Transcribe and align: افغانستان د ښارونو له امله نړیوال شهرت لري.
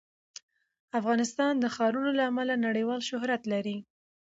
افغانستان 0.99 1.53
د 1.59 1.65
ښارونو 1.75 2.09
له 2.17 2.23
امله 2.31 2.53
نړیوال 2.67 3.01
شهرت 3.09 3.41
لري. 3.53 3.77